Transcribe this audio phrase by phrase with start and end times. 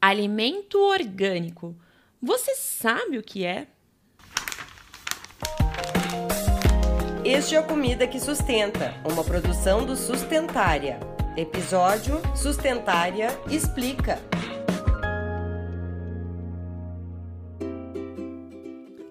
[0.00, 1.76] Alimento orgânico.
[2.22, 3.66] Você sabe o que é?
[7.24, 11.00] Este é a Comida que Sustenta, uma produção do Sustentária.
[11.36, 14.20] Episódio Sustentária Explica.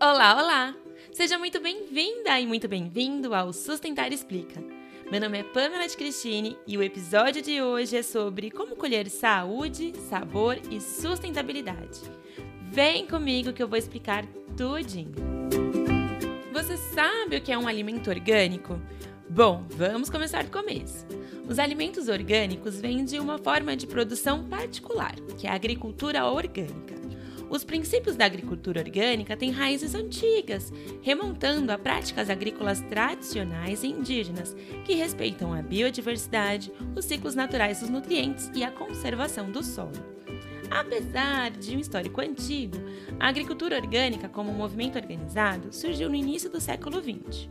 [0.00, 0.76] Olá, olá!
[1.12, 4.79] Seja muito bem-vinda e muito bem-vindo ao Sustentar Explica.
[5.10, 9.10] Meu nome é Pamela de Cristine e o episódio de hoje é sobre como colher
[9.10, 12.00] saúde, sabor e sustentabilidade.
[12.70, 14.24] Vem comigo que eu vou explicar
[14.56, 15.10] tudinho.
[16.52, 18.80] Você sabe o que é um alimento orgânico?
[19.28, 21.04] Bom, vamos começar do começo.
[21.48, 26.99] Os alimentos orgânicos vêm de uma forma de produção particular, que é a agricultura orgânica.
[27.50, 30.72] Os princípios da agricultura orgânica têm raízes antigas,
[31.02, 34.54] remontando a práticas agrícolas tradicionais e indígenas,
[34.84, 39.90] que respeitam a biodiversidade, os ciclos naturais dos nutrientes e a conservação do solo.
[40.70, 42.76] Apesar de um histórico antigo,
[43.18, 47.48] a agricultura orgânica, como um movimento organizado, surgiu no início do século XX.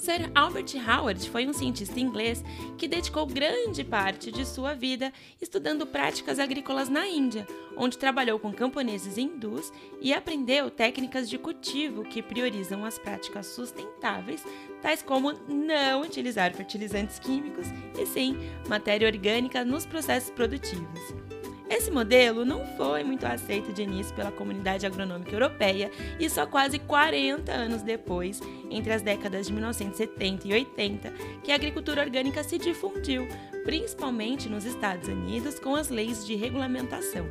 [0.00, 2.42] Sir Albert Howard foi um cientista inglês
[2.78, 5.12] que dedicou grande parte de sua vida
[5.42, 12.02] estudando práticas agrícolas na Índia, onde trabalhou com camponeses hindus e aprendeu técnicas de cultivo
[12.02, 14.42] que priorizam as práticas sustentáveis,
[14.80, 17.66] tais como não utilizar fertilizantes químicos
[17.98, 18.38] e sim
[18.70, 21.39] matéria orgânica nos processos produtivos.
[21.70, 26.80] Esse modelo não foi muito aceito de início pela comunidade agronômica europeia e só quase
[26.80, 31.12] 40 anos depois, entre as décadas de 1970 e 80,
[31.44, 33.28] que a agricultura orgânica se difundiu,
[33.64, 37.24] principalmente nos Estados Unidos, com as leis de regulamentação.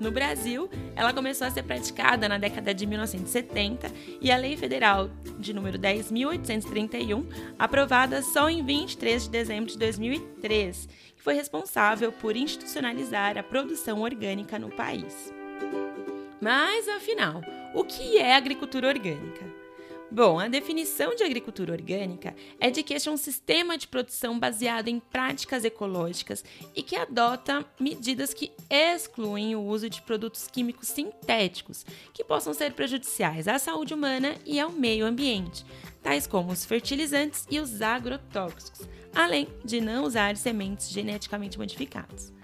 [0.00, 5.10] No Brasil, ela começou a ser praticada na década de 1970 e a Lei Federal
[5.38, 7.26] de número 10.831,
[7.58, 14.00] aprovada só em 23 de dezembro de 2003, que foi responsável por institucionalizar a produção
[14.00, 15.30] orgânica no país.
[16.40, 17.42] Mas, afinal,
[17.74, 19.59] o que é agricultura orgânica?
[20.12, 24.40] Bom, a definição de agricultura orgânica é de que este é um sistema de produção
[24.40, 30.88] baseado em práticas ecológicas e que adota medidas que excluem o uso de produtos químicos
[30.88, 35.64] sintéticos que possam ser prejudiciais à saúde humana e ao meio ambiente,
[36.02, 38.80] tais como os fertilizantes e os agrotóxicos,
[39.14, 42.39] além de não usar sementes geneticamente modificadas.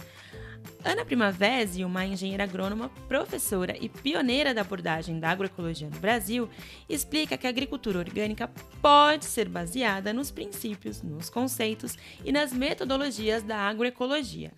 [0.87, 6.49] Ana Primavesi, uma engenheira agrônoma, professora e pioneira da abordagem da agroecologia no Brasil,
[6.89, 8.49] explica que a agricultura orgânica
[8.81, 14.53] pode ser baseada nos princípios, nos conceitos e nas metodologias da agroecologia.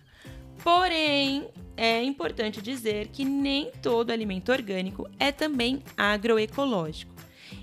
[0.63, 7.11] Porém, é importante dizer que nem todo alimento orgânico é também agroecológico.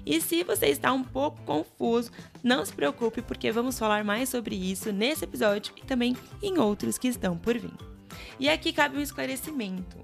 [0.04, 2.10] E se você está um pouco confuso,
[2.42, 6.98] não se preocupe, porque vamos falar mais sobre isso nesse episódio e também em outros
[6.98, 7.95] que estão por vir.
[8.38, 9.96] E aqui cabe um esclarecimento.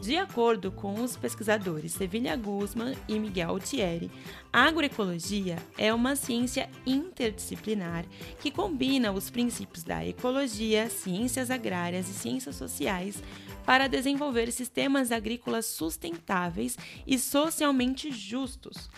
[0.00, 4.10] De acordo com os pesquisadores Sevilha Guzman e Miguel Thierry,
[4.50, 8.06] a agroecologia é uma ciência interdisciplinar
[8.40, 13.22] que combina os princípios da ecologia, ciências agrárias e ciências sociais
[13.66, 18.88] para desenvolver sistemas agrícolas sustentáveis e socialmente justos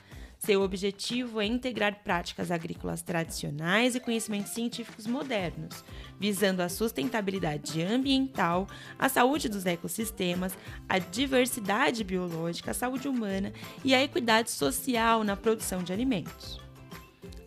[0.44, 5.84] seu objetivo é integrar práticas agrícolas tradicionais e conhecimentos científicos modernos,
[6.18, 8.66] visando a sustentabilidade ambiental,
[8.98, 10.58] a saúde dos ecossistemas,
[10.88, 13.52] a diversidade biológica, a saúde humana
[13.84, 16.60] e a equidade social na produção de alimentos.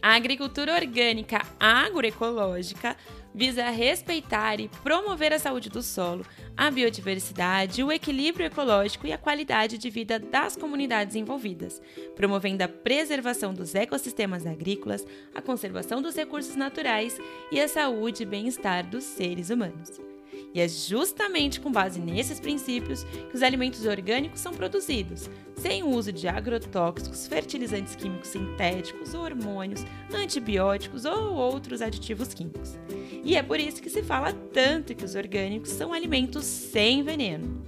[0.01, 2.95] A agricultura orgânica agroecológica
[3.35, 6.25] visa respeitar e promover a saúde do solo,
[6.55, 11.81] a biodiversidade, o equilíbrio ecológico e a qualidade de vida das comunidades envolvidas,
[12.15, 17.19] promovendo a preservação dos ecossistemas agrícolas, a conservação dos recursos naturais
[17.51, 20.14] e a saúde e bem-estar dos seres humanos.
[20.53, 25.89] E é justamente com base nesses princípios que os alimentos orgânicos são produzidos, sem o
[25.89, 32.77] uso de agrotóxicos, fertilizantes químicos sintéticos, hormônios, antibióticos ou outros aditivos químicos.
[33.23, 37.63] E é por isso que se fala tanto que os orgânicos são alimentos sem veneno.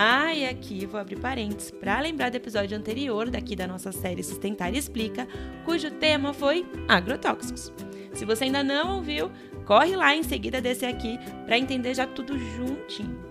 [0.00, 4.22] Ah, e aqui vou abrir parênteses para lembrar do episódio anterior daqui da nossa série
[4.22, 5.26] Sustentar Explica,
[5.64, 7.72] cujo tema foi agrotóxicos.
[8.14, 9.28] Se você ainda não ouviu,
[9.68, 13.22] corre lá em seguida desse aqui para entender já tudo juntinho.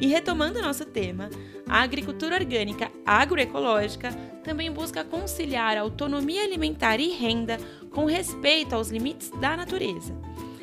[0.00, 1.30] E retomando nosso tema,
[1.68, 4.10] a agricultura orgânica agroecológica
[4.42, 7.56] também busca conciliar autonomia alimentar e renda
[7.92, 10.12] com respeito aos limites da natureza.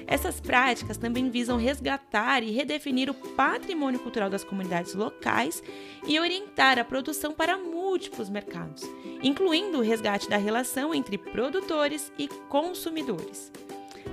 [0.05, 5.63] Essas práticas também visam resgatar e redefinir o patrimônio cultural das comunidades locais
[6.05, 8.83] e orientar a produção para múltiplos mercados,
[9.23, 13.53] incluindo o resgate da relação entre produtores e consumidores.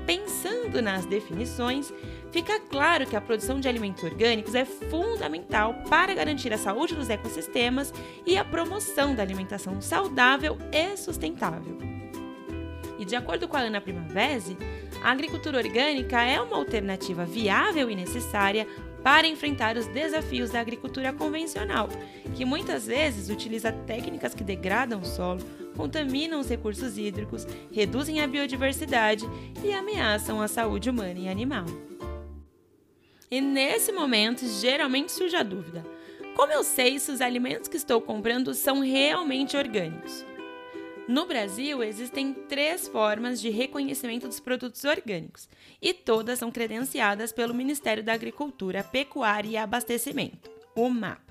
[0.06, 1.92] Pensando nas definições,
[2.30, 7.10] fica claro que a produção de alimentos orgânicos é fundamental para garantir a saúde dos
[7.10, 7.92] ecossistemas
[8.26, 11.78] e a promoção da alimentação saudável e sustentável.
[12.98, 14.56] E de acordo com a Ana Primavesi,
[15.02, 18.66] a agricultura orgânica é uma alternativa viável e necessária
[19.02, 21.88] para enfrentar os desafios da agricultura convencional,
[22.34, 25.40] que muitas vezes utiliza técnicas que degradam o solo,
[25.78, 29.24] contaminam os recursos hídricos, reduzem a biodiversidade
[29.64, 31.66] e ameaçam a saúde humana e animal.
[33.30, 35.86] E nesse momento, geralmente surge a dúvida:
[36.34, 40.26] como eu sei se os alimentos que estou comprando são realmente orgânicos?
[41.06, 45.48] No Brasil, existem três formas de reconhecimento dos produtos orgânicos
[45.80, 51.27] e todas são credenciadas pelo Ministério da Agricultura, Pecuária e Abastecimento, o MAPA.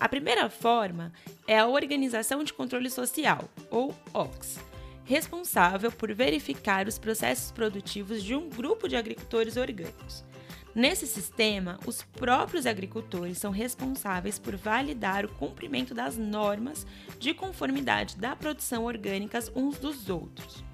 [0.00, 1.12] A primeira forma
[1.46, 4.58] é a Organização de Controle Social, ou OCS,
[5.04, 10.24] responsável por verificar os processos produtivos de um grupo de agricultores orgânicos.
[10.74, 16.84] Nesse sistema, os próprios agricultores são responsáveis por validar o cumprimento das normas
[17.20, 20.64] de conformidade da produção orgânicas uns dos outros.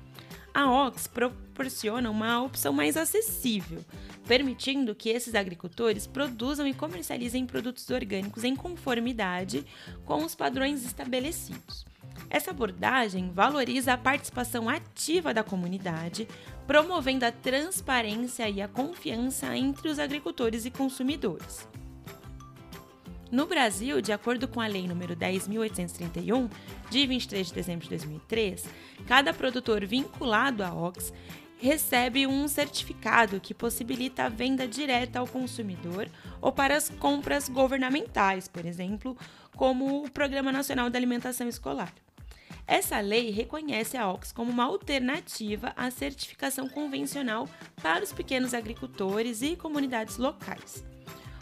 [0.53, 3.85] A OX proporciona uma opção mais acessível,
[4.27, 9.65] permitindo que esses agricultores produzam e comercializem produtos orgânicos em conformidade
[10.05, 11.85] com os padrões estabelecidos.
[12.29, 16.29] Essa abordagem valoriza a participação ativa da comunidade,
[16.67, 21.67] promovendo a transparência e a confiança entre os agricultores e consumidores.
[23.31, 26.51] No Brasil, de acordo com a Lei nº 10.831,
[26.91, 28.65] de 23 de dezembro de 2003,
[29.07, 31.13] cada produtor vinculado à OX
[31.61, 36.09] recebe um certificado que possibilita a venda direta ao consumidor
[36.41, 39.17] ou para as compras governamentais, por exemplo,
[39.55, 41.95] como o Programa Nacional de Alimentação Escolar.
[42.67, 47.49] Essa lei reconhece a OX como uma alternativa à certificação convencional
[47.81, 50.90] para os pequenos agricultores e comunidades locais.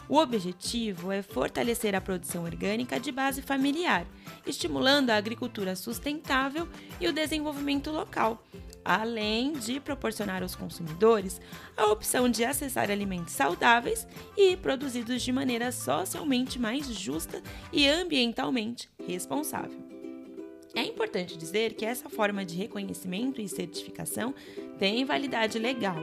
[0.08, 4.06] O objetivo é fortalecer a produção orgânica de base familiar,
[4.46, 6.66] estimulando a agricultura sustentável
[6.98, 8.42] e o desenvolvimento local,
[8.82, 11.38] além de proporcionar aos consumidores
[11.76, 18.90] a opção de acessar alimentos saudáveis e produzidos de maneira socialmente mais justa e ambientalmente
[19.06, 19.97] responsável.
[20.78, 24.32] É importante dizer que essa forma de reconhecimento e certificação
[24.78, 25.96] tem validade legal,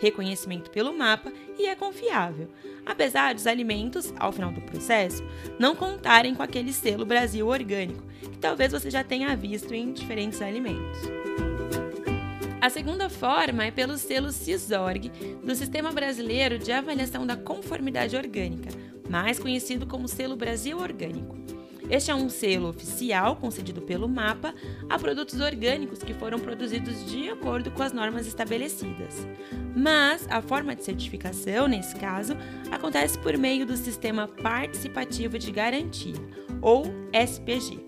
[0.00, 2.48] reconhecimento pelo mapa e é confiável,
[2.86, 5.22] apesar dos alimentos, ao final do processo,
[5.58, 10.40] não contarem com aquele selo Brasil orgânico, que talvez você já tenha visto em diferentes
[10.40, 11.00] alimentos.
[12.58, 15.10] A segunda forma é pelo selo CISORG,
[15.44, 18.70] do Sistema Brasileiro de Avaliação da Conformidade Orgânica,
[19.10, 21.36] mais conhecido como Selo Brasil Orgânico.
[21.90, 24.54] Este é um selo oficial concedido pelo MAPA
[24.88, 29.26] a produtos orgânicos que foram produzidos de acordo com as normas estabelecidas.
[29.76, 32.34] Mas a forma de certificação, nesse caso,
[32.70, 36.14] acontece por meio do Sistema Participativo de Garantia,
[36.60, 37.84] ou SPG.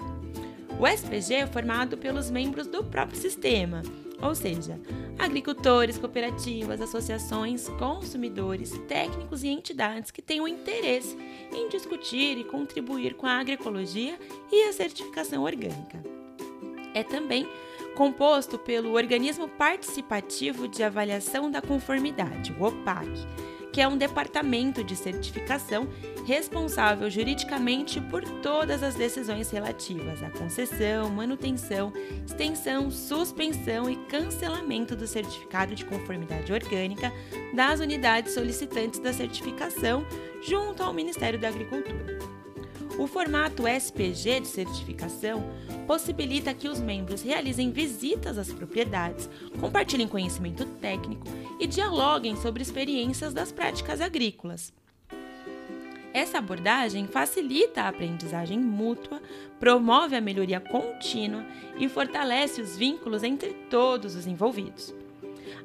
[0.79, 3.83] O SPG é formado pelos membros do próprio sistema,
[4.21, 4.81] ou seja,
[5.19, 11.17] agricultores, cooperativas, associações, consumidores, técnicos e entidades que tenham interesse
[11.53, 14.19] em discutir e contribuir com a agroecologia
[14.51, 16.03] e a certificação orgânica.
[16.95, 17.49] É também
[17.95, 23.09] composto pelo Organismo Participativo de Avaliação da Conformidade, o OPAC,
[23.75, 25.89] que é um departamento de certificação
[26.25, 31.93] responsável juridicamente por todas as decisões relativas à concessão, manutenção,
[32.25, 37.13] extensão, suspensão e cancelamento do certificado de conformidade orgânica
[37.53, 40.07] das unidades solicitantes da certificação
[40.41, 42.34] junto ao Ministério da Agricultura.
[42.97, 45.43] O formato SPG de certificação
[45.85, 49.29] possibilita que os membros realizem visitas às propriedades,
[49.61, 51.27] compartilhem conhecimento técnico
[51.59, 54.73] e dialoguem sobre experiências das práticas agrícolas.
[56.13, 59.21] Essa abordagem facilita a aprendizagem mútua,
[59.59, 61.45] promove a melhoria contínua
[61.77, 64.95] e fortalece os vínculos entre todos os envolvidos.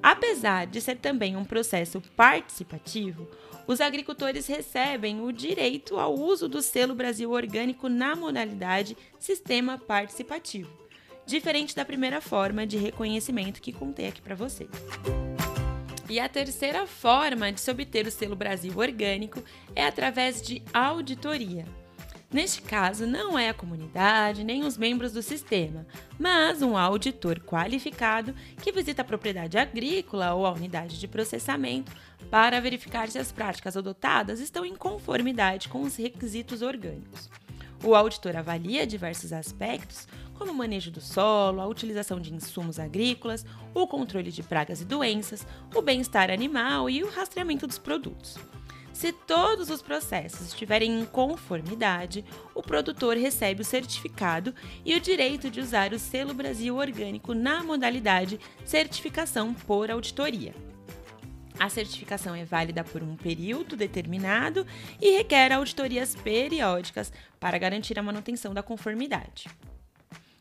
[0.01, 3.27] Apesar de ser também um processo participativo,
[3.69, 10.71] os agricultores recebem o direito ao uso do selo Brasil Orgânico na modalidade Sistema Participativo,
[11.23, 14.71] diferente da primeira forma de reconhecimento que contei aqui para vocês.
[16.09, 19.43] E a terceira forma de se obter o selo Brasil Orgânico
[19.75, 21.63] é através de auditoria.
[22.31, 25.85] Neste caso, não é a comunidade nem os membros do sistema,
[26.17, 31.91] mas um auditor qualificado que visita a propriedade agrícola ou a unidade de processamento
[32.29, 37.29] para verificar se as práticas adotadas estão em conformidade com os requisitos orgânicos.
[37.83, 40.07] O auditor avalia diversos aspectos,
[40.38, 44.85] como o manejo do solo, a utilização de insumos agrícolas, o controle de pragas e
[44.85, 48.38] doenças, o bem-estar animal e o rastreamento dos produtos.
[48.93, 55.49] Se todos os processos estiverem em conformidade, o produtor recebe o certificado e o direito
[55.49, 60.53] de usar o selo Brasil Orgânico na modalidade certificação por auditoria.
[61.59, 64.65] A certificação é válida por um período determinado
[65.01, 69.49] e requer auditorias periódicas para garantir a manutenção da conformidade.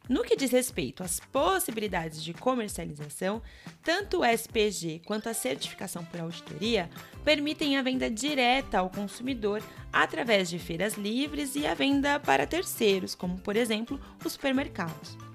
[0.08, 3.42] No que diz respeito às possibilidades de comercialização,
[3.82, 6.88] tanto o SPG quanto a certificação por auditoria
[7.25, 13.14] permitem a venda direta ao consumidor através de feiras livres e a venda para terceiros,
[13.14, 15.27] como por exemplo os supermercados.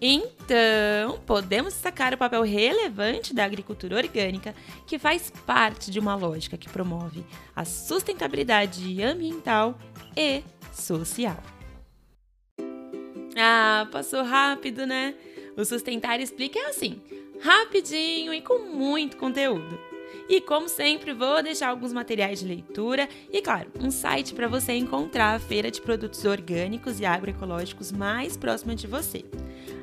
[0.00, 4.54] Então, podemos destacar o papel relevante da agricultura orgânica,
[4.86, 7.24] que faz parte de uma lógica que promove
[7.54, 9.78] a sustentabilidade ambiental
[10.14, 11.42] e social.
[13.38, 15.14] Ah, passou rápido, né?
[15.56, 17.00] O Sustentar Explica é assim,
[17.40, 19.78] rapidinho e com muito conteúdo.
[20.28, 24.72] E como sempre, vou deixar alguns materiais de leitura e, claro, um site para você
[24.72, 29.24] encontrar a feira de produtos orgânicos e agroecológicos mais próxima de você.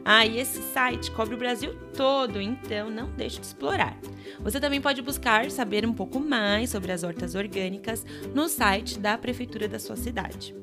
[0.05, 3.97] Ah, e esse site cobre o Brasil todo, então não deixe de explorar.
[4.39, 9.17] Você também pode buscar saber um pouco mais sobre as hortas orgânicas no site da
[9.17, 10.53] prefeitura da sua cidade.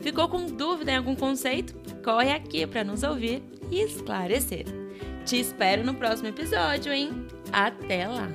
[0.00, 1.74] Ficou com dúvida em algum conceito?
[2.02, 4.64] Corre aqui para nos ouvir e esclarecer.
[5.26, 7.26] Te espero no próximo episódio, hein?
[7.52, 8.30] Até lá!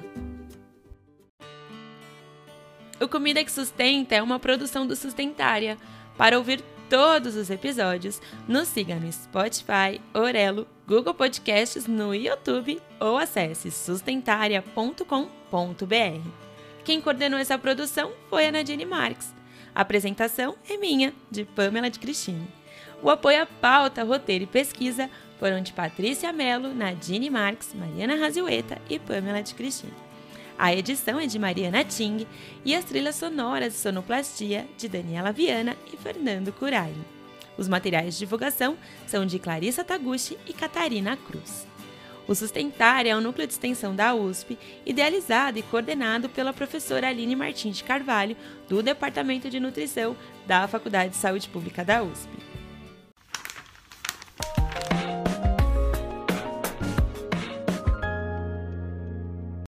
[3.02, 5.78] O Comida que Sustenta é uma produção do Sustentária.
[6.18, 13.18] Para ouvir todos os episódios, nos siga no Spotify, Orelo, Google Podcasts, no YouTube ou
[13.18, 16.30] acesse sustentaria.com.br.
[16.84, 19.34] Quem coordenou essa produção foi a Nadine Marques.
[19.74, 22.48] A apresentação é minha, de Pamela de Cristine.
[23.02, 28.78] O apoio à pauta, roteiro e pesquisa foram de Patrícia Mello, Nadine Marques, Mariana Raziueta
[28.90, 30.05] e Pamela de Cristine.
[30.58, 32.26] A edição é de Mariana Ting
[32.64, 36.94] e as trilhas sonoras de sonoplastia de Daniela Viana e Fernando Curai.
[37.58, 41.68] Os materiais de divulgação são de Clarissa Taguchi e Catarina Cruz.
[42.28, 47.36] O Sustentar é um núcleo de extensão da USP, idealizado e coordenado pela professora Aline
[47.36, 48.36] Martins de Carvalho,
[48.68, 50.16] do Departamento de Nutrição
[50.48, 52.55] da Faculdade de Saúde Pública da USP.